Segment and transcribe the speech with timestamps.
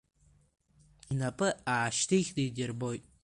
[1.11, 3.03] Инапы аашьҭыхны идирбоит.